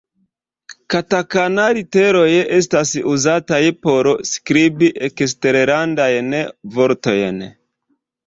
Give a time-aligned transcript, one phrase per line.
[0.93, 6.35] Katakana-literoj estas uzataj por skribi eksterlandajn
[6.79, 7.41] vortojn.